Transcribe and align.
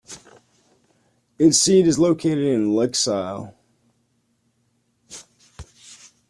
Its 1.37 1.59
seat 1.59 1.85
is 1.85 1.99
located 1.99 2.43
in 2.47 2.69
Lycksele. 2.73 3.53